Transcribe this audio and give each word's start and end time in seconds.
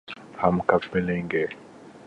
ہم 0.43 0.55
کب 0.67 0.81
ملیں 0.93 1.23
گے؟ 1.31 1.45